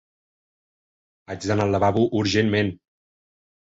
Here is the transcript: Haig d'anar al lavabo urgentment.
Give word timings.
Haig 1.33 1.47
d'anar 1.51 1.69
al 1.69 1.79
lavabo 1.79 2.09
urgentment. 2.25 2.77